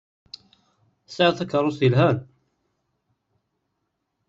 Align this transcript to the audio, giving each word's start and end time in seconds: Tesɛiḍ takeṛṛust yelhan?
Tesɛiḍ 1.07 1.33
takeṛṛust 1.35 1.81
yelhan? 1.83 2.17